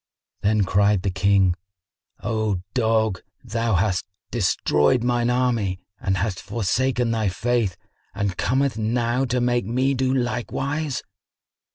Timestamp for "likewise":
10.11-11.03